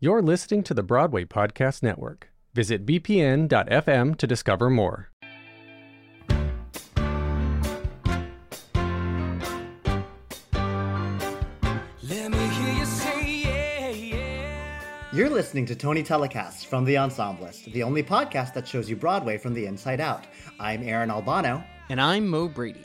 [0.00, 2.30] You're listening to the Broadway Podcast Network.
[2.54, 5.10] Visit bpn.fm to discover more.
[12.04, 15.10] Let me hear you say yeah, yeah.
[15.12, 19.36] You're listening to Tony Telecasts from The Ensemblist, the only podcast that shows you Broadway
[19.36, 20.28] from the inside out.
[20.60, 21.64] I'm Aaron Albano.
[21.88, 22.84] And I'm Mo Brady.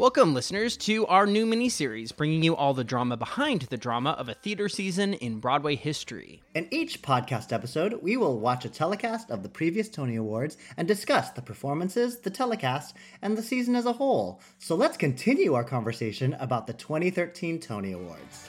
[0.00, 4.30] Welcome, listeners, to our new miniseries, bringing you all the drama behind the drama of
[4.30, 6.42] a theater season in Broadway history.
[6.54, 10.88] In each podcast episode, we will watch a telecast of the previous Tony Awards and
[10.88, 14.40] discuss the performances, the telecast, and the season as a whole.
[14.58, 18.48] So let's continue our conversation about the 2013 Tony Awards.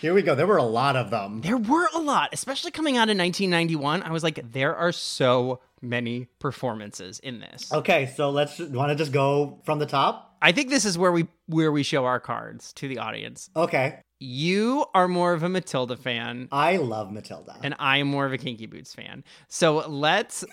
[0.00, 0.34] here we go.
[0.34, 1.40] There were a lot of them.
[1.42, 4.02] There were a lot, especially coming out in 1991.
[4.02, 7.72] I was like, there are so many performances in this.
[7.72, 10.36] Okay, so let's want to just go from the top.
[10.42, 13.50] I think this is where we where we show our cards to the audience.
[13.54, 16.48] Okay, You are more of a Matilda fan.
[16.50, 17.56] I love Matilda.
[17.62, 19.22] and I am more of a Kinky Boots fan.
[19.48, 20.44] So let's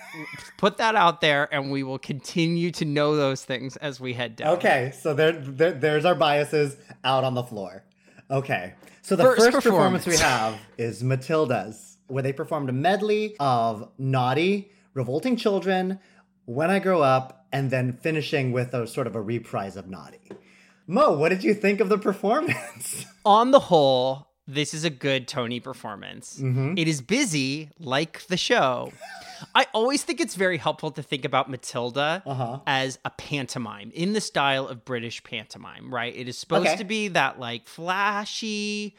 [0.58, 4.36] put that out there, and we will continue to know those things as we head
[4.36, 4.58] down.
[4.58, 6.76] Okay, so there, there there's our biases
[7.06, 7.84] out on the floor.
[8.30, 10.06] Okay, so the First first, performance.
[10.06, 16.00] we have is Matilda's, where they performed a medley of Naughty, Revolting Children,
[16.46, 20.32] When I Grow Up, and then finishing with a sort of a reprise of Naughty.
[20.88, 23.06] Mo, what did you think of the performance?
[23.26, 26.40] On the whole, this is a good Tony performance.
[26.40, 26.74] Mm-hmm.
[26.78, 28.92] It is busy, like the show.
[29.56, 32.60] I always think it's very helpful to think about Matilda Uh-huh.
[32.68, 36.16] as a pantomime in the style of British pantomime, right?
[36.16, 36.78] It is supposed Okay.
[36.78, 38.96] to be that like flashy,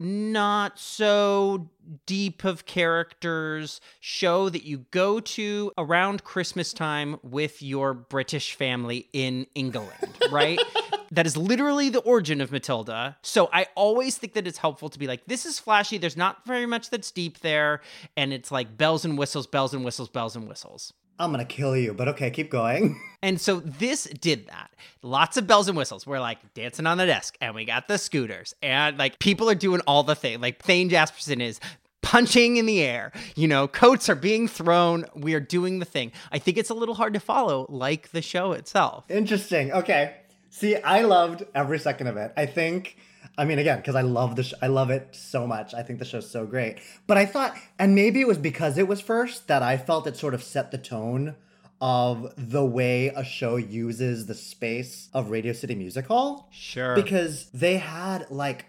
[0.00, 1.68] not so
[2.06, 9.08] deep of characters show that you go to around Christmas time with your British family
[9.12, 10.60] in England, right?
[11.10, 13.16] that is literally the origin of Matilda.
[13.22, 15.98] So I always think that it's helpful to be like, this is flashy.
[15.98, 17.80] There's not very much that's deep there.
[18.16, 20.92] And it's like bells and whistles, bells and whistles, bells and whistles.
[21.20, 23.00] I'm gonna kill you, but okay, keep going.
[23.20, 24.70] And so this did that.
[25.02, 26.06] Lots of bells and whistles.
[26.06, 29.56] We're like dancing on the desk, and we got the scooters, and like people are
[29.56, 30.40] doing all the thing.
[30.40, 31.58] Like Thane Jasperson is
[32.00, 33.10] punching in the air.
[33.34, 35.04] You know, coats are being thrown.
[35.16, 36.12] We are doing the thing.
[36.30, 39.04] I think it's a little hard to follow, like the show itself.
[39.08, 39.72] Interesting.
[39.72, 40.14] Okay.
[40.58, 42.32] See, I loved every second of it.
[42.36, 42.96] I think,
[43.36, 45.72] I mean, again, because I love the, sh- I love it so much.
[45.72, 46.78] I think the show's so great.
[47.06, 50.16] But I thought, and maybe it was because it was first that I felt it
[50.16, 51.36] sort of set the tone
[51.80, 56.48] of the way a show uses the space of Radio City Music Hall.
[56.50, 56.96] Sure.
[56.96, 58.66] Because they had like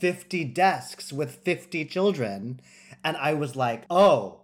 [0.00, 2.60] 50 desks with 50 children.
[3.04, 4.40] And I was like, oh,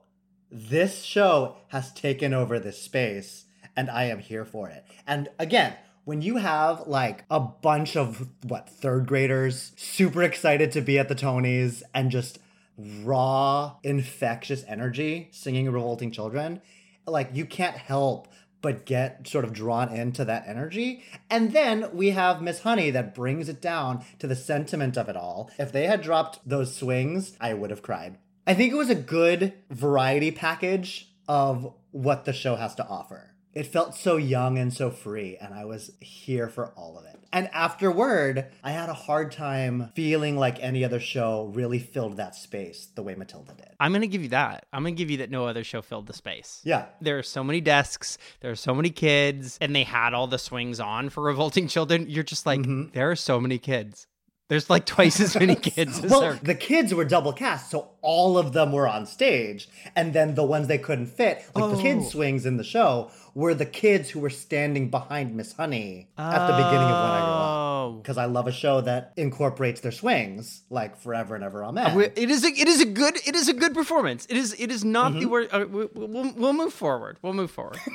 [0.49, 3.47] this show has taken over this space
[3.77, 4.85] and I am here for it.
[5.07, 5.75] And again,
[6.09, 11.07] when you have like a bunch of what third graders super excited to be at
[11.07, 12.39] the Tonys and just
[12.79, 16.63] raw infectious energy singing revolting children
[17.07, 18.27] like you can't help
[18.63, 21.05] but get sort of drawn into that energy.
[21.29, 25.17] And then we have miss honey that brings it down to the sentiment of it
[25.17, 25.51] all.
[25.59, 28.17] If they had dropped those swings i would have cried.
[28.47, 33.35] I think it was a good variety package of what the show has to offer
[33.59, 37.17] it felt so young and so free, and I was here for all of it.
[37.33, 42.35] And afterward, I had a hard time feeling like any other show really filled that
[42.35, 43.69] space the way Matilda did.
[43.81, 44.65] I'm going to give you that.
[44.73, 46.61] I'm going to give you that no other show filled the space.
[46.65, 46.87] Yeah.
[47.01, 50.39] There are so many desks, there are so many kids, and they had all the
[50.39, 52.07] swings on for revolting children.
[52.09, 52.91] You're just like, Mm-hmm.
[52.93, 54.07] there are so many kids.
[54.49, 58.39] There's like twice as many kids as Well, the kids were double cast, so all
[58.39, 59.69] of them were on stage.
[59.95, 61.83] And then the ones they couldn't fit, like the Oh.
[61.83, 66.47] kids' swings in the show, were the kids who were standing behind Miss Honey at
[66.47, 67.59] the beginning of When I Grew Up.
[67.59, 67.99] Oh.
[68.03, 72.01] Because I love a show that incorporates their swings, like Forever and Ever Amen.
[72.17, 74.27] It is a it is a good it is a good performance.
[74.31, 75.21] It is it is not Mm-hmm.
[75.21, 75.49] the word.
[75.53, 77.19] Uh, we, we'll we'll move forward.
[77.23, 77.79] We'll move forward.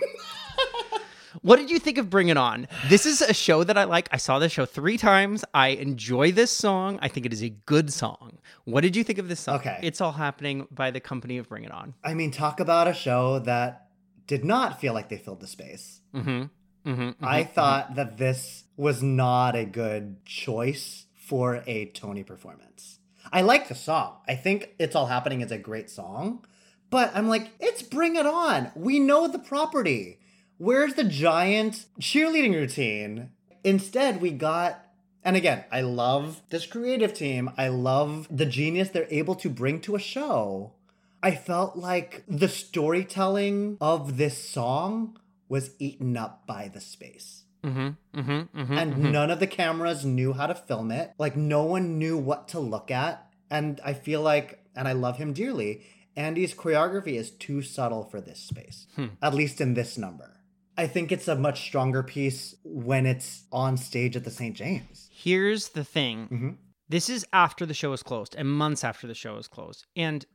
[1.42, 2.68] what did you think of Bring It On?
[2.88, 4.08] This is a show that I like.
[4.12, 5.44] I saw this show three times.
[5.54, 7.00] I enjoy this song.
[7.02, 8.38] I think it is a good song.
[8.66, 9.56] What did you think of this song?
[9.56, 9.80] Okay.
[9.82, 11.94] it's all happening by the company of Bring It On.
[12.04, 13.88] I mean, talk about a show that
[14.28, 16.02] did not feel like they filled the space.
[16.14, 16.90] Mm-hmm.
[16.90, 17.26] Mm-hmm.
[17.26, 23.00] I thought that this was not a good choice for a Tony performance.
[23.32, 24.18] I like the song.
[24.28, 26.46] I think It's All Happening is a great song,
[26.90, 28.72] but I'm like, it's Bring It On.
[28.76, 30.20] We know the property.
[30.58, 33.32] Where's the giant cheerleading routine?
[33.64, 34.86] Instead, we got,
[35.24, 37.52] and again, I love this creative team.
[37.58, 40.74] I love the genius they're able to bring to a show.
[41.22, 45.18] I felt like the storytelling of this song
[45.48, 47.44] was eaten up by the space.
[47.64, 48.20] Mm-hmm.
[48.20, 48.60] Mm-hmm.
[48.60, 48.78] Mm-hmm.
[48.78, 51.14] And none of the cameras knew how to film it.
[51.18, 53.26] Like, no one knew what to look at.
[53.50, 55.84] And I feel like, and I love him dearly,
[56.16, 58.88] Andy's choreography is too subtle for this space,
[59.22, 60.42] at least in this number.
[60.78, 64.56] I think it's a much stronger piece when it's on stage at the St.
[64.56, 65.10] James.
[65.12, 66.24] Here's the thing.
[66.26, 66.50] Mm-hmm.
[66.90, 69.86] This is after the show is closed and months after the show is closed.
[69.96, 70.26] And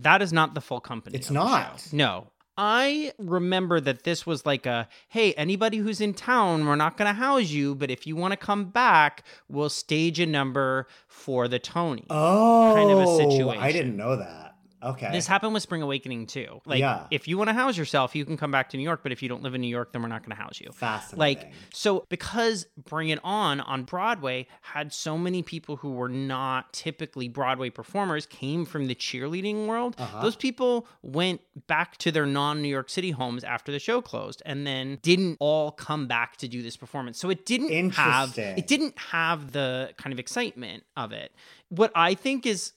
[0.00, 1.14] that is not the full company.
[1.14, 1.20] Mm-hmm.
[1.20, 1.88] It's not.
[1.92, 2.28] No.
[2.56, 7.08] I remember that this was like a hey, anybody who's in town, we're not going
[7.08, 11.48] to house you, but if you want to come back, we'll stage a number for
[11.48, 12.04] the Tony.
[12.10, 13.62] Oh, Kind of a situation.
[13.62, 14.51] I didn't know that.
[14.82, 15.10] Okay.
[15.12, 16.60] This happened with Spring Awakening too.
[16.66, 17.06] Like, Yeah.
[17.10, 19.00] if you want to house yourself, you can come back to New York.
[19.02, 20.70] But if you don't live in New York, then we're not going to house you.
[20.72, 21.18] Fascinating.
[21.18, 26.72] Like, so because Bring It On on Broadway had so many people who were not
[26.72, 29.94] typically Broadway performers, came from the cheerleading world.
[29.98, 30.22] Uh-huh.
[30.22, 34.42] Those people went back to their non New York City homes after the show closed,
[34.44, 37.18] and then didn't all come back to do this performance.
[37.18, 41.32] So it didn't have it didn't have the kind of excitement of it.
[41.68, 42.72] What I think is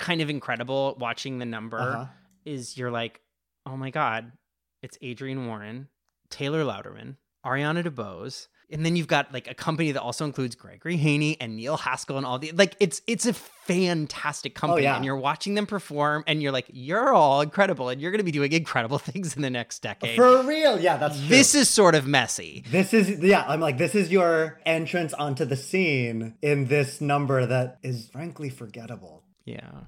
[0.00, 2.06] kind of incredible watching the number Uh-huh.
[2.44, 3.20] is you're like,
[3.66, 4.32] oh my god,
[4.82, 5.88] it's Adrienne Warren,
[6.30, 7.16] Taylor Louderman,
[7.46, 11.56] Ariana DeBose, and then you've got like a company that also includes Gregory Haney and
[11.56, 12.76] Neil Haskell and all the like.
[12.78, 14.94] It's it's a fantastic company, yeah.
[14.96, 18.24] and you're watching them perform, and you're like, you're all incredible, and you're going to
[18.24, 20.16] be doing incredible things in the next decade.
[20.16, 20.78] For real.
[20.80, 21.28] Yeah, that's true.
[21.28, 22.64] this is sort of messy.
[22.70, 27.44] This is yeah, I'm like this is your entrance onto the scene in this number
[27.46, 29.24] that is frankly forgettable.
[29.52, 29.82] Yeah.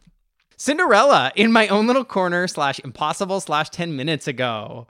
[0.57, 4.87] Cinderella in my own little corner slash impossible slash 10 minutes ago.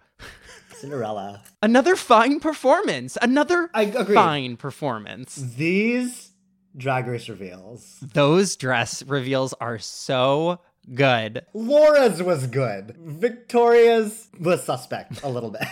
[0.75, 1.43] Cinderella.
[1.63, 3.17] Another fine performance.
[3.23, 4.15] Another I agree.
[4.15, 5.37] fine performance.
[5.37, 6.33] These
[6.77, 8.01] drag race reveals.
[8.01, 10.61] Those dress reveals are so
[10.95, 11.47] good.
[11.55, 12.97] Laura's was good.
[12.99, 15.69] Victoria's was suspect a little bit.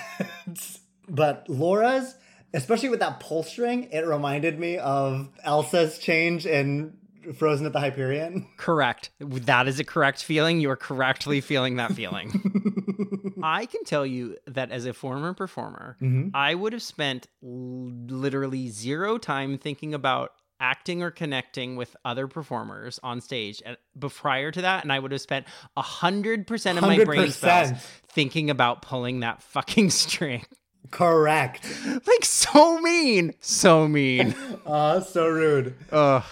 [1.08, 2.14] but Laura's,
[2.54, 6.96] especially with that pull string, it reminded me of Elsa's change in
[7.36, 8.46] Frozen at the Hyperion.
[8.56, 9.10] Correct.
[9.20, 10.60] That is a correct feeling.
[10.60, 13.34] You are correctly feeling that feeling.
[13.42, 15.96] I can tell you that as a former performer,
[16.34, 22.28] I would have spent l- literally zero time thinking about acting or connecting with other
[22.28, 25.46] performers on stage and, but prior to that and i would have spent
[25.78, 27.70] 100% of my brain cells
[28.08, 30.44] thinking about pulling that fucking string
[30.90, 31.64] Correct.
[32.06, 34.34] like so mean so mean
[34.66, 35.74] Uh, so rude.
[35.90, 36.24] Ugh.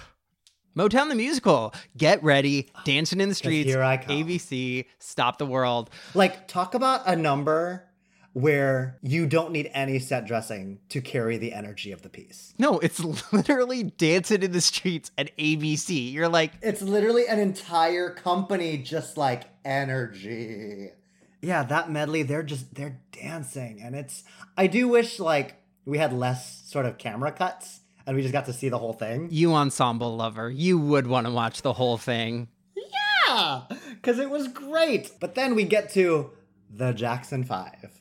[0.78, 1.74] Motown the musical.
[1.96, 2.70] Get ready.
[2.84, 3.68] Dancing in the streets.
[3.68, 4.14] here I come.
[4.14, 4.84] ABC.
[5.00, 5.90] Stop the world.
[6.14, 7.84] Like, talk about a number
[8.32, 12.54] where you don't need any set dressing to carry the energy of the piece.
[12.58, 13.00] No, it's
[13.32, 16.12] literally dancing in the streets at ABC.
[16.12, 20.90] You're like, It's literally an entire company just like energy.
[21.42, 24.22] Yeah, that medley, they're just they're dancing and it's
[24.56, 28.46] I do wish like we had less sort of camera cuts and we just got
[28.46, 29.28] to see the whole thing.
[29.30, 30.50] you ensemble lover.
[30.50, 32.48] You would want to watch the whole thing.
[33.28, 33.62] Yeah,
[34.02, 35.12] cuz it was great.
[35.20, 36.30] But then we get to
[36.70, 38.00] the Jackson 5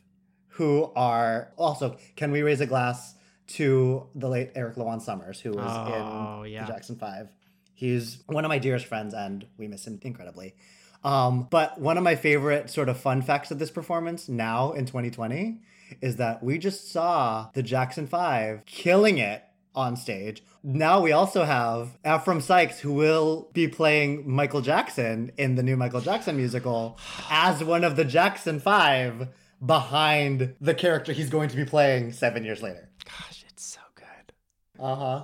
[0.58, 3.14] who are also can we raise a glass
[3.48, 6.66] to the late Eric LaJuan Summers who was Oh, in yeah.
[6.66, 7.30] the Jackson 5.
[7.74, 10.56] He's one of my dearest friends and we miss him incredibly.
[11.04, 14.86] Um, but one of my favorite sort of fun facts of this performance now in
[14.86, 15.60] 2020
[16.02, 19.44] is that we just saw the Jackson 5 killing it
[19.78, 20.44] on stage.
[20.64, 25.78] Now we also have Ephraim Sykes, who will be playing Michael Jackson in the new
[25.78, 26.98] Michael Jackson musical
[27.30, 29.28] as one of the Jackson 5
[29.64, 32.90] behind the character he's going to be playing seven years later.
[33.06, 34.34] Gosh, it's so good.
[34.80, 35.24] Uh huh.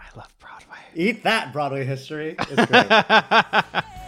[0.00, 0.78] I love Broadway.
[0.94, 2.36] Eat that, Broadway history.
[2.38, 3.84] It's great.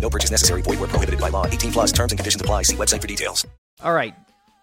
[0.00, 0.62] No purchase necessary.
[0.62, 1.46] Void where prohibited by law.
[1.46, 2.62] 18 plus terms and conditions apply.
[2.62, 3.46] See website for details.
[3.82, 4.14] All right.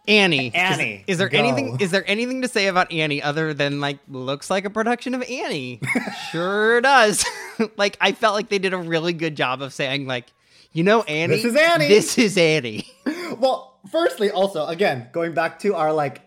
[0.07, 0.47] Annie.
[0.47, 1.37] Is- Annie, Is, there go.
[1.37, 5.13] anything is there anything to say about Annie other than like looks like a production
[5.13, 5.81] of Annie?
[6.31, 7.25] sure does.
[7.77, 10.27] like I felt like they did a really good job of saying like,
[10.71, 11.35] you know Annie.
[11.35, 11.87] This is Annie.
[11.87, 12.87] This is Annie.
[13.37, 16.21] well, firstly, also, again, going back to our like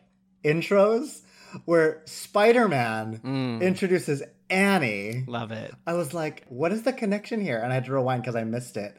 [0.44, 1.22] intros
[1.64, 3.62] where Spider Man mm.
[3.62, 5.24] introduces Annie.
[5.26, 5.72] Love it.
[5.86, 7.58] I was like, what is the connection here?
[7.58, 8.96] And I had to rewind because I missed it.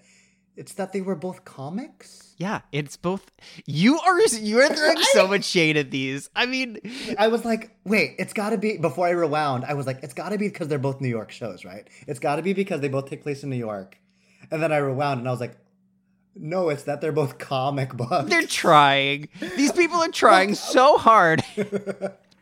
[0.55, 2.34] It's that they were both comics?
[2.38, 3.29] Yeah, it's both
[3.65, 6.29] you are you are throwing so much shade at these.
[6.36, 6.79] I mean
[7.17, 10.13] I was like, wait, it's got to be, before I rewound, I was like, it's
[10.13, 11.88] got to be because they're both New York shows, right?
[12.08, 13.98] It's got to be because they both take place in New York.
[14.50, 15.55] And then I rewound and I was like,
[16.36, 18.29] no, it's that they're both comic books.
[18.29, 19.29] they're trying.
[19.55, 21.43] These people are trying so hard.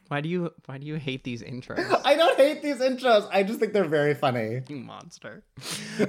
[0.10, 2.02] why do you why do you hate these intros?
[2.06, 3.30] I don't hate these intros.
[3.32, 4.62] I just think they're very funny.
[4.68, 5.44] You monster.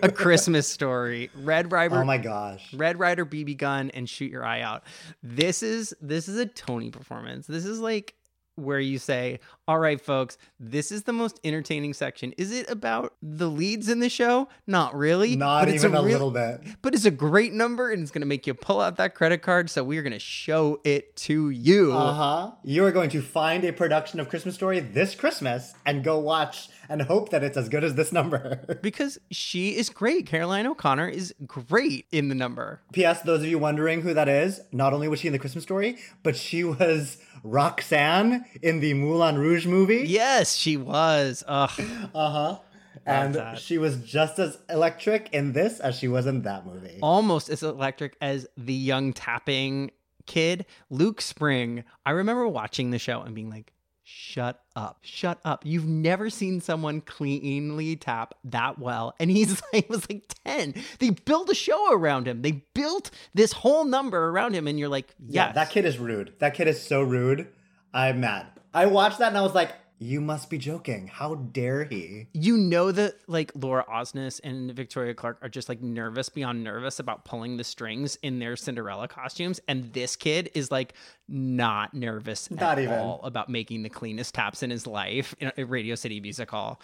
[0.03, 1.31] A Christmas story.
[1.35, 1.97] Red Ryder.
[1.97, 2.73] Oh my gosh.
[2.75, 4.85] Red Ryder BB gun and shoot your eye out.
[5.23, 7.47] This is this is a Tony performance.
[7.47, 8.15] This is like
[8.61, 13.15] where you say, "All right, folks, this is the most entertaining section." Is it about
[13.23, 14.49] the leads in the show?
[14.67, 15.37] Not really.
[15.37, 16.61] Not but it's even a, real- little bit.
[16.83, 19.43] But it's a great number, and it's going to make you pull out that credit
[19.43, 19.71] card.
[19.71, 21.93] So we are going to show it to you.
[21.93, 22.51] Uh huh.
[22.63, 26.69] You are going to find a production of Christmas Story this Christmas and go watch
[26.89, 28.61] and hope that it's as good as this number.
[28.83, 30.27] Because she is great.
[30.27, 32.81] Caroline O'Connor is great in the number.
[32.93, 33.21] P.S.
[33.23, 35.99] Those of you wondering who that is, not only was she in the Christmas Story,
[36.23, 40.05] but she was Roxanne in the Moulin Rouge movie.
[40.07, 41.43] Yes, she was.
[41.47, 42.59] Uh huh.
[43.07, 43.59] And that.
[43.59, 46.99] she was just as electric in this as she was in that movie.
[47.03, 49.91] almost as electric as the young tapping
[50.27, 51.85] kid, Luke Spring.
[52.05, 53.73] I remember watching the show and being like,
[54.13, 55.65] shut up, shut up.
[55.65, 59.15] You've never seen someone cleanly tap that well.
[59.21, 60.75] And he's like, was like 10.
[60.99, 62.43] They built a show around him.
[62.43, 64.67] They built this whole number around him.
[64.67, 66.35] And you're like, Yeah, that kid is rude.
[66.41, 67.49] That kid is so rude.
[67.95, 68.47] I'm mad.
[68.75, 71.07] I watched that and I was like, you must be joking.
[71.07, 72.27] How dare he?
[72.33, 76.99] you know that like Laura Osnes and Victoria Clark are just like nervous beyond nervous
[76.99, 80.95] about pulling the strings in their Cinderella costumes, and this kid is like
[81.29, 82.99] not nervous Not at even.
[82.99, 86.81] all about making the cleanest taps in his life in a Radio City Music Hall.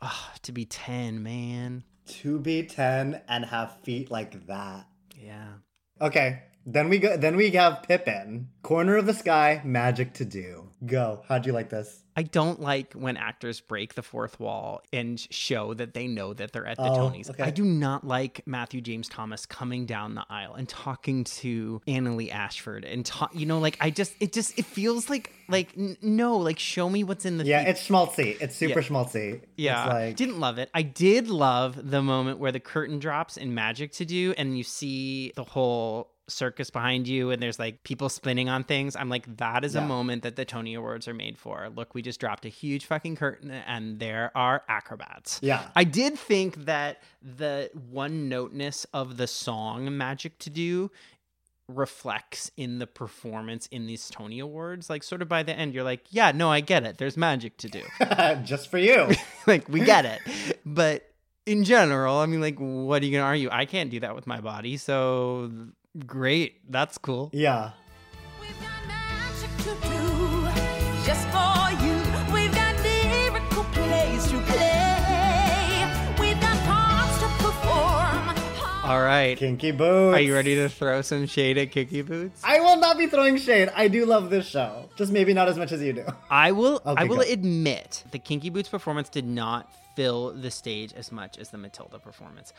[0.00, 1.84] Ah, to be ten, man.
[2.22, 4.86] To be 10 and have feet like that.
[5.18, 5.48] Yeah.
[6.02, 7.16] Okay, then we go.
[7.16, 10.68] Then we have Pippin, corner of the sky, magic to do.
[10.84, 11.22] Go.
[11.28, 12.03] How'd you like this?
[12.16, 16.52] I don't like when actors break the fourth wall and show that they know that
[16.52, 17.28] they're at the Oh, Tonys.
[17.30, 17.42] okay.
[17.42, 22.30] I do not like Matthew James Thomas coming down the aisle and talking to Annaleigh
[22.32, 23.30] Ashford and talk.
[23.34, 26.88] You know, like I just it just it feels like like n- no, like show
[26.88, 28.40] me what's in the Yeah, it's schmaltzy.
[28.40, 28.86] It's super Yeah.
[28.86, 29.40] schmaltzy.
[29.56, 30.70] yeah, It's like didn't love it.
[30.72, 34.62] I did love the moment where the curtain drops in Magic to Do, and you
[34.64, 38.96] see the whole circus behind you, and there's like people spinning on things.
[38.96, 41.68] I'm like, that is a moment that the Tony Awards are made for.
[41.74, 45.40] Look, we just dropped a huge fucking curtain, and there are acrobats.
[45.42, 45.68] Yeah.
[45.76, 50.90] I did think that the one noteness of the song Magic to Do
[51.66, 54.90] reflects in the performance in these Tony Awards.
[54.90, 56.98] Like, sort of by the end, you're like, yeah, no, I get it.
[56.98, 57.82] There's magic to do.
[58.44, 59.08] just for you.
[59.46, 60.20] like we get it
[60.64, 61.10] but
[61.46, 63.48] in general, I mean, like, what are you gonna argue?
[63.52, 65.50] I can't do that with my body, so
[66.06, 66.70] great.
[66.70, 67.30] That's cool.
[67.32, 67.70] Yeah.
[71.04, 71.94] Just for you,
[72.32, 75.84] we've got miracle plays to play.
[76.18, 78.36] We've got parts to perform.
[78.84, 79.36] All right.
[79.36, 80.16] Kinky Boots.
[80.16, 82.40] Are you ready to throw some shade at Kinky Boots?
[82.44, 83.70] I will not be throwing shade.
[83.74, 84.88] I do love this show.
[84.96, 86.06] Just maybe not as much as you do.
[86.30, 87.22] I will I will go.
[87.22, 91.98] admit the Kinky Boots performance did not fill the stage as much as the Matilda
[91.98, 92.52] performance.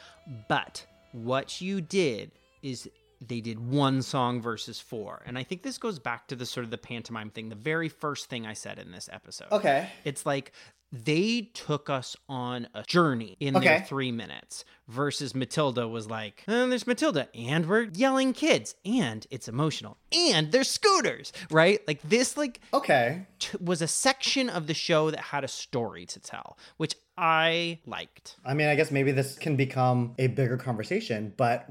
[0.48, 2.90] But what you did is
[3.28, 5.22] they did one song versus four.
[5.26, 7.90] And I think this goes back to the sort of the pantomime thing, the very
[7.90, 9.48] first thing I said in this episode.
[9.52, 9.90] Okay.
[10.04, 10.52] It's like
[10.92, 13.66] they took us on a journey in Okay.
[13.66, 19.26] their three minutes versus Matilda was like, "Uh, there's Matilda, and we're yelling kids, and
[19.30, 21.86] it's emotional, and there's scooters, right?
[21.88, 26.06] Like this, like okay, t- was a section of the show that had a story
[26.06, 28.38] to tell, which I liked.
[28.46, 31.68] I mean, I guess maybe this can become a bigger conversation, but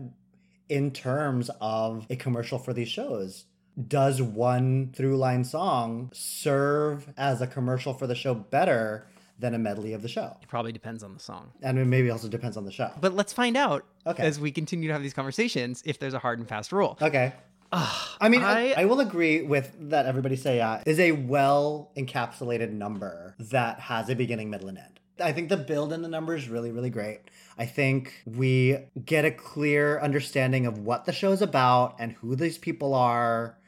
[0.68, 3.44] in terms of a commercial for these shows,
[3.88, 9.06] does one through line song serve as a commercial for the show better
[9.38, 10.36] than a medley of the show?
[10.42, 11.50] It probably depends on the song.
[11.62, 12.90] And it maybe also depends on the show.
[13.00, 14.22] But let's find out Okay.
[14.22, 16.96] as we continue to have these conversations if there's a hard and fast rule.
[17.02, 17.32] Okay.
[17.72, 20.06] I mean, I, I- I will agree with that.
[20.06, 25.00] Everybody say yeah is a well encapsulated number that has a beginning, middle, and end.
[25.20, 27.20] I think the build in the number is really, really great.
[27.56, 32.34] I think we get a clear understanding of what the show is about and who
[32.36, 33.58] these people are.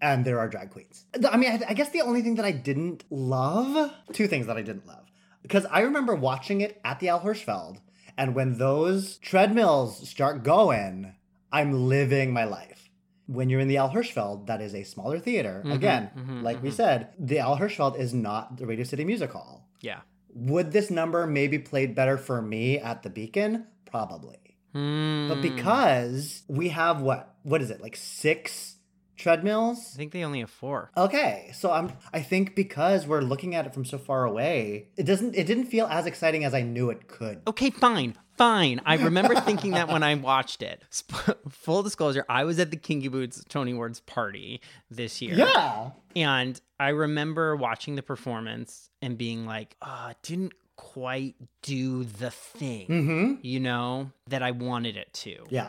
[0.00, 1.04] And there are drag queens.
[1.28, 4.56] I mean, I, I guess the only thing that I didn't love, two things that
[4.56, 5.10] I didn't love.
[5.42, 7.78] Because I remember watching it at the Al Hirschfeld,
[8.18, 11.14] and when those treadmills start going,
[11.52, 12.90] I'm living my life.
[13.26, 15.62] When you're in the Al Hirschfeld, that is a smaller theater.
[15.64, 16.74] Mhm, Again, mhm, like we mhm.
[16.74, 19.66] said, the Al Hirschfeld is not the Radio City Music Hall.
[19.80, 20.00] Yeah.
[20.36, 23.66] Would this number maybe played better for me at the Beacon?
[23.86, 24.58] Probably.
[24.72, 25.28] Hmm.
[25.28, 27.34] But because we have what?
[27.42, 27.80] What is it?
[27.80, 28.76] Like six
[29.16, 29.94] treadmills?
[29.94, 30.90] I think they only have four.
[30.94, 31.92] Okay, so I'm.
[32.12, 35.34] I think because we're looking at it from so far away, it doesn't.
[35.34, 37.40] It didn't feel as exciting as I knew it could.
[37.46, 38.80] Okay, fine, fine.
[38.86, 40.82] I remember thinking that when I watched it.
[40.90, 45.34] Sp- Full disclosure, I was at the Kinky Boots Tony Awards party this year.
[45.36, 45.90] Yeah.
[46.14, 52.30] And I remember watching the performance and being like, oh, it didn't quite do the
[52.30, 53.38] thing, Mhm.
[53.42, 55.44] you know, that I wanted it to.
[55.48, 55.68] Yeah.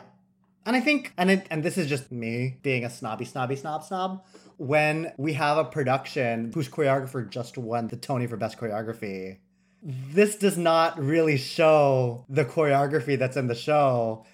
[0.66, 3.84] And I think, and it, and this is just me being a snobby, snobby, snob,
[3.84, 4.22] snob.
[4.58, 9.38] When we have a production whose choreographer just won the Tony for Best Choreography,
[9.82, 14.24] this does not really show the choreography that's in the show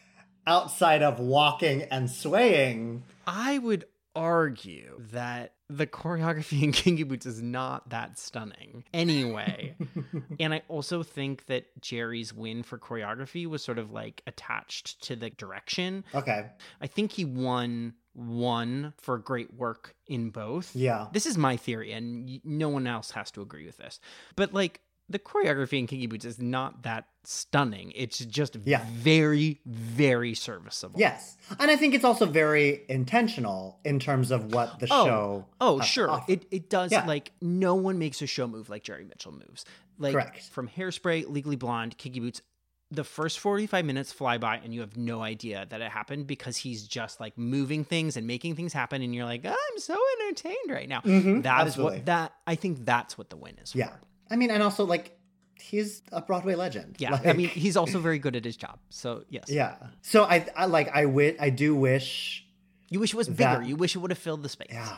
[0.46, 3.02] outside of walking and swaying.
[3.26, 9.76] I would argue that the choreography in Kinky Boots is not that stunning anyway.
[10.40, 15.16] and I also think that Jerry's win for choreography was sort of like attached to
[15.16, 16.04] the direction.
[16.14, 16.46] Okay.
[16.80, 20.74] I think he won one for great work in both.
[20.76, 21.08] Yeah.
[21.12, 23.98] This is my theory, and no one else has to agree with this.
[24.36, 27.92] But like the choreography in Kinky Boots is not that stunning.
[27.94, 28.84] It's just Yeah.
[28.90, 30.98] very, very serviceable.
[30.98, 31.36] Yes.
[31.58, 35.46] And I think it's also very intentional in terms of what the oh, show.
[35.60, 36.22] Oh, sure.
[36.28, 37.04] It it does Yeah.
[37.06, 39.64] like no one makes a show move like Jerry Mitchell moves.
[39.98, 40.42] Like Correct.
[40.50, 42.42] from Hairspray, Legally Blonde, Kinky Boots,
[42.90, 46.56] the first 45 minutes fly by and you have no idea that it happened because
[46.56, 50.70] he's just like moving things and making things happen and you're like, I'm so entertained
[50.70, 51.00] right now.
[51.00, 51.42] Mm-hmm.
[51.42, 53.74] That is what that I think that's what the win is.
[53.74, 53.92] Yeah.
[54.34, 55.16] I mean, and also, like,
[55.60, 56.96] he's a Broadway legend.
[56.98, 57.20] Yeah.
[57.24, 58.80] I mean, he's also very good at his job.
[58.90, 59.44] So, yes.
[59.48, 59.76] Yeah.
[60.02, 62.44] So I, I like I wi- I do wish
[62.90, 63.62] You wish it was bigger.
[63.62, 64.72] You wish it would have filled the space.
[64.72, 64.96] Yeah.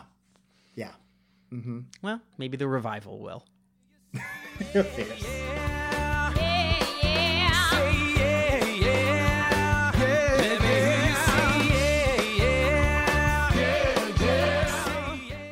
[0.74, 0.92] Yeah.
[1.52, 1.80] Mm-hmm.
[2.00, 3.44] Well, maybe the revival will.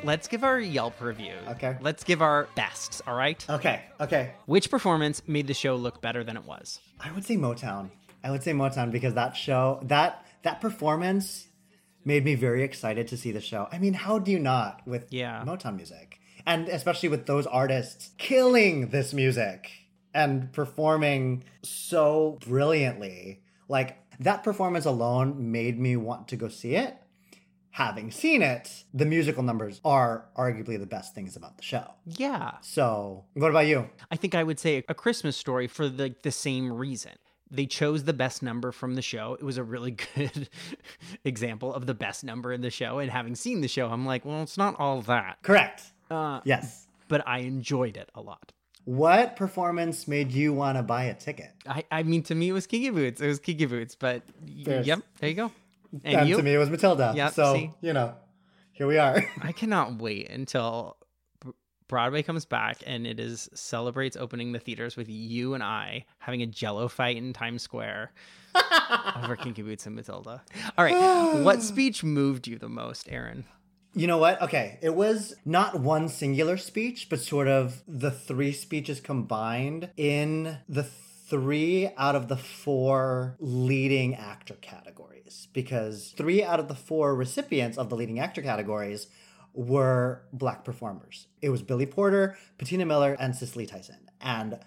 [0.05, 1.33] Let's give our Yelp review.
[1.49, 1.77] Okay.
[1.81, 3.43] Let's give our bests, all right?
[3.49, 3.81] Okay.
[3.99, 4.31] Okay.
[4.45, 6.79] Which performance made the show look better than it was?
[6.99, 7.89] I would say Motown.
[8.23, 11.47] I would say Motown because that show that that performance
[12.03, 13.67] made me very excited to see the show.
[13.71, 15.43] I mean, how do you not with Yeah.
[15.45, 16.19] Motown music?
[16.45, 19.71] And especially with those artists killing this music
[20.13, 23.41] and performing so brilliantly.
[23.67, 26.95] Like that performance alone made me want to go see it.
[27.75, 31.83] Having seen it, the musical numbers are arguably the best things about the show.
[32.05, 32.51] Yeah.
[32.61, 33.89] So, what about you?
[34.09, 37.11] I think I would say a Christmas story for the, the same reason.
[37.51, 39.33] They chose the best number from the show.
[39.37, 40.47] It was a really good
[41.25, 42.99] example of the best number in the show.
[42.99, 45.39] And having seen the show, I'm like, well, it's not all that.
[45.41, 45.83] Correct.
[46.09, 46.87] Uh, Yes.
[47.09, 48.53] But I enjoyed it a lot.
[48.85, 51.51] what performance made you want to buy a ticket?
[51.67, 53.19] I, I mean, to me, it was Kiki Boots.
[53.19, 55.51] It was Kiki Boots, but There's- yep, there you go.
[56.03, 57.13] And, And to me, it was Matilda.
[57.15, 57.71] Yep, so, see?
[57.81, 58.15] you know,
[58.71, 59.23] here we are.
[59.41, 60.97] I cannot wait until
[61.87, 66.41] Broadway comes back and it is celebrates opening the theaters with you and I having
[66.41, 68.11] a Jello fight in Times Square
[69.23, 70.41] over Kinky Boots and Matilda.
[70.77, 73.45] All right, what speech moved you the most, Aaron?
[73.93, 74.41] You know what?
[74.41, 80.57] Okay, it was not one singular speech, but sort of the three speeches combined in
[80.67, 80.83] the
[81.27, 85.47] three out of the four leading actor categories.
[85.53, 89.07] Because three out of the four recipients of the leading actor categories
[89.53, 91.27] were black performers.
[91.41, 94.09] It was Billy Porter, Patina Miller, and Cicely Tyson.
[94.21, 94.59] And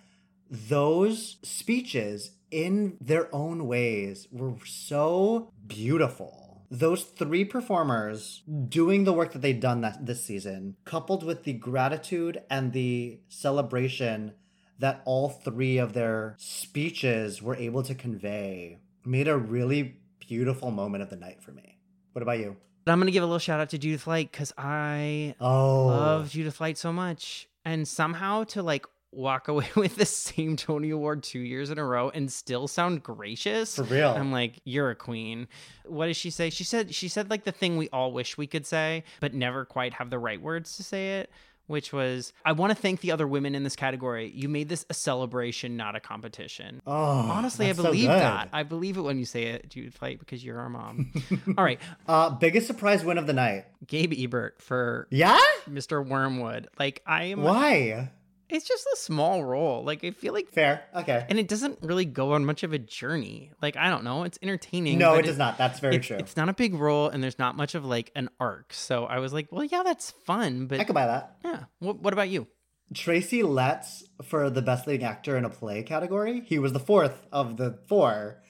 [0.50, 6.66] those speeches, in their own ways, were so beautiful.
[6.70, 11.52] Those three performers doing the work that they'd done that, this season, coupled with the
[11.52, 14.32] gratitude and the celebration
[14.78, 21.02] that all three of their speeches were able to convey, made a really beautiful moment
[21.02, 21.78] of the night for me.
[22.12, 22.56] What about you?
[22.84, 25.86] But I'm gonna give a little shout out to Judith Light because I Oh.
[25.86, 30.90] love Judith Light so much, and somehow to like walk away with the same Tony
[30.90, 33.76] Award two years in a row and still sound gracious.
[33.76, 34.10] For real.
[34.10, 35.48] I'm like, you're a queen.
[35.86, 36.50] What does she say?
[36.50, 39.64] She said she said like the thing we all wish we could say, but never
[39.64, 41.30] quite have the right words to say it.
[41.68, 44.32] Which was, I want to thank the other women in this category.
[44.34, 46.82] You made this a celebration, not a competition.
[46.86, 48.48] Oh, Honestly, I that's so believe that.
[48.52, 51.12] I believe it when you say it, Judith Light, because you're our mom.
[51.58, 51.78] All right.
[52.08, 53.66] Uh, biggest surprise win of the night.
[53.86, 55.38] Gabe Ebert for Yeah?
[55.70, 56.04] Mr.
[56.04, 56.68] Wormwood.
[56.78, 58.10] Like I am Why?
[58.50, 59.84] It's just a small role.
[59.84, 60.82] Like I feel like Fair.
[60.94, 61.26] Okay.
[61.28, 63.50] and it doesn't really go on much of a journey.
[63.60, 64.98] Like I don't know, it's entertaining.
[64.98, 65.58] No, it does not.
[65.58, 66.16] That's very it's- true.
[66.18, 68.72] It's not a big role, and there's not much of like an arc.
[68.72, 71.36] So I was like, well, yeah, that's fun, but I could buy that.
[71.44, 71.64] yeah.
[71.80, 72.46] What, what about you?
[72.94, 76.40] Tracy Letts for the best leading actor in a play category.
[76.46, 78.42] He was the fourth of the four.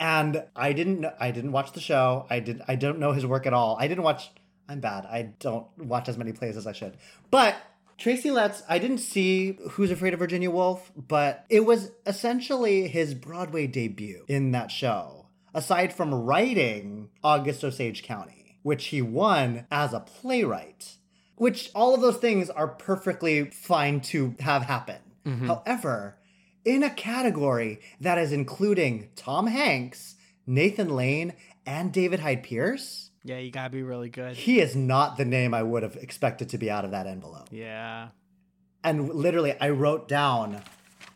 [0.00, 2.26] And I didn't I didn't watch the show.
[2.30, 3.76] I did I don't know his work at all.
[3.78, 4.30] I didn't watch
[4.68, 5.04] I'm bad.
[5.04, 6.96] I don't watch as many plays as I should.
[7.30, 7.54] But
[8.02, 13.14] Tracy Letts, I didn't see Who's Afraid of Virginia Woolf, but it was essentially his
[13.14, 15.28] Broadway debut in that show.
[15.54, 20.96] Aside from writing August Osage County, which he won as a playwright
[21.36, 24.98] which all of those things are perfectly fine to have happen.
[25.26, 25.46] Mm-hmm.
[25.46, 26.18] However,
[26.64, 30.14] in a category that is including Tom Hanks,
[30.46, 31.32] Nathan Lane,
[31.66, 34.36] and David Hyde Pierce, Yeah, you gotta be really good.
[34.36, 37.48] he is not the name I would have expected to be out of that envelope.
[37.50, 38.08] Yeah.
[38.84, 40.62] And literally, I wrote down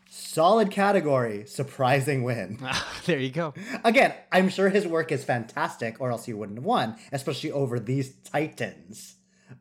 [0.09, 2.59] solid category, surprising win.
[3.05, 3.53] there you go.
[3.83, 7.79] Again, I'm sure his work is fantastic, or else he wouldn't have won, especially over
[7.79, 9.15] these titans.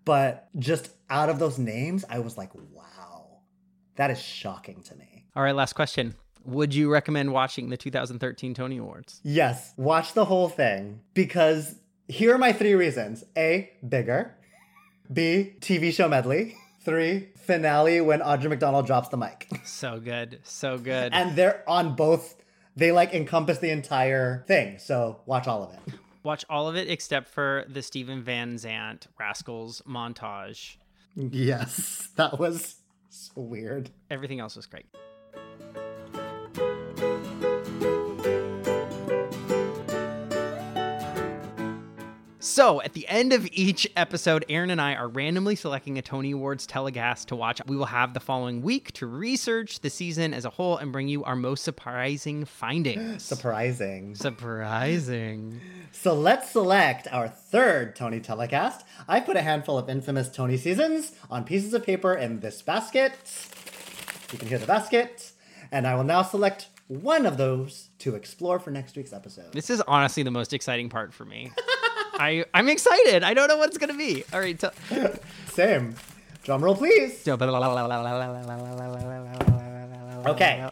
[0.05, 3.39] But just out of those names, I was like, wow,
[3.97, 5.27] that is shocking to me.
[5.35, 6.15] All right, last question.
[6.45, 9.21] Would you recommend watching the 2013 Tony Awards?
[9.25, 11.75] Yes, watch the whole thing because
[12.09, 14.35] here are my three reasons A, bigger.
[15.13, 16.57] B, TV show medley.
[16.81, 19.49] Three, finale when Audra McDonald drops the mic.
[19.65, 20.39] So good.
[20.45, 21.13] So good.
[21.13, 22.37] and they're on both,
[22.77, 24.79] they like encompass the entire thing.
[24.79, 25.95] So watch all of it.
[26.23, 30.77] Watch all of it except for the Steven Van Zandt Rascals montage.
[31.17, 32.77] Yes, that was
[33.11, 33.91] so weird.
[34.11, 34.87] Everything else was great.
[42.57, 46.31] So, at the end of each episode, Aaron and I are randomly selecting a Tony
[46.31, 47.61] Awards telecast to watch.
[47.67, 51.07] We will have the following week to research the season as a whole and bring
[51.07, 53.23] you our most surprising findings.
[53.27, 54.15] Surprising.
[54.15, 55.61] Surprising.
[55.93, 58.87] So let's select our third Tony telecast.
[59.07, 63.13] I put a handful of infamous Tony seasons on pieces of paper in this basket.
[64.33, 65.33] You can hear the basket.
[65.71, 69.53] And I will now select one of those to explore for next week's episode.
[69.53, 71.53] This is honestly the most exciting part for me.
[72.19, 73.23] I I'm excited.
[73.23, 74.25] I don't know what it's gonna be.
[74.33, 74.59] All right.
[74.59, 74.73] Tell-
[75.49, 75.95] Same.
[76.45, 77.27] Drum roll, please.
[77.27, 77.39] Okay.
[80.27, 80.69] Okay.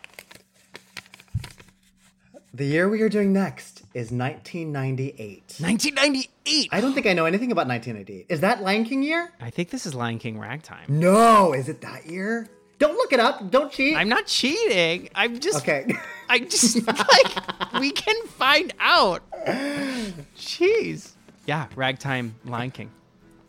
[2.52, 5.56] The year we are doing next is 1998.
[5.58, 6.68] 1998.
[6.70, 8.26] I don't think I know anything about 1998.
[8.28, 9.32] Is that Lion King year?
[9.40, 10.84] I think this is Lion King Ragtime.
[10.86, 12.48] No, is it that year?
[12.78, 13.50] Don't look it up.
[13.50, 13.96] Don't cheat.
[13.96, 15.08] I'm not cheating.
[15.16, 15.96] I'm just Okay.
[16.28, 19.22] I just like we can find out.
[20.36, 21.13] Jeez.
[21.46, 22.90] Yeah, Ragtime Lion King.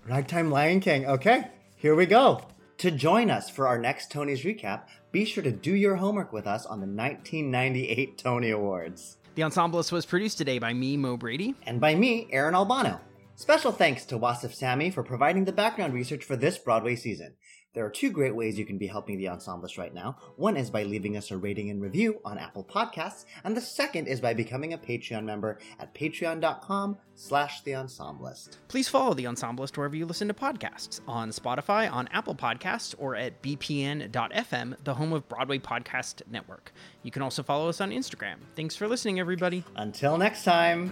[0.08, 1.06] Ragtime Lion King.
[1.06, 2.42] Okay, here we go.
[2.80, 6.46] To join us for our next Tony's recap, be sure to do your homework with
[6.46, 9.18] us on the 1998 Tony Awards.
[9.36, 11.56] The Ensemblist was produced today by me, Mo Brady.
[11.64, 13.00] And by me, Aaron Albano.
[13.36, 17.36] Special thanks to Wasif Sami for providing the background research for this Broadway season.
[17.76, 20.18] There are two great ways you can be helping the Ensemblist right now.
[20.38, 24.08] One is by leaving us a rating and review on Apple Podcasts, and the second
[24.08, 28.58] is by becoming a Patreon member at patreon.com slash the Ensemblist.
[28.70, 33.16] Please follow The Ensemblist wherever you listen to podcasts on Spotify, on Apple Podcasts, or
[33.16, 36.72] at bpn.fm, the home of Broadway Podcast Network.
[37.04, 38.36] You can also follow us on Instagram.
[38.56, 39.64] Thanks for listening, everybody.
[39.76, 40.92] Until next time.